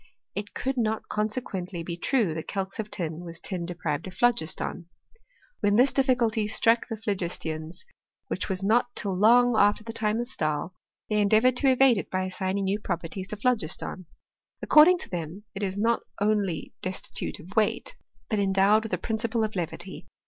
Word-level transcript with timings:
It 0.33 0.55
could 0.55 0.77
not 0.77 1.09
consequently 1.09 1.83
be 1.83 1.95
true 1.95 2.33
that 2.33 2.47
calx 2.47 2.79
of 2.79 2.89
tin 2.89 3.19
was 3.23 3.39
tin 3.39 3.67
deprived 3.67 4.07
of 4.07 4.15
phlogiston. 4.15 4.87
When 5.59 5.75
this 5.75 5.93
difficulty 5.93 6.47
struck 6.47 6.87
the 6.87 6.97
phlogistians, 6.97 7.85
which 8.27 8.49
was 8.49 8.63
not 8.63 8.95
till 8.95 9.15
long 9.15 9.55
after 9.55 9.83
the 9.83 9.93
time 9.93 10.19
of 10.19 10.25
Stahl, 10.25 10.73
they 11.07 11.23
endea 11.23 11.43
voured 11.43 11.57
to 11.57 11.71
evade 11.71 11.99
it 11.99 12.09
by 12.09 12.23
assigning 12.23 12.63
new 12.63 12.79
properties 12.79 13.27
to 13.27 13.37
phlogiston. 13.37 14.07
According 14.59 14.97
to 14.97 15.09
them 15.11 15.43
it 15.53 15.61
is 15.61 15.77
not 15.77 15.99
only 16.19 16.73
desti 16.81 17.11
tute 17.11 17.39
of 17.39 17.55
weight, 17.55 17.95
but 18.27 18.39
endowed 18.39 18.81
with 18.81 18.93
a 18.93 18.97
principle 18.97 19.43
of 19.43 19.55
levity. 19.55 20.07